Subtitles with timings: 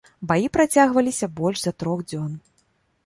[0.29, 2.31] Баі працягваліся больш за трох дзён.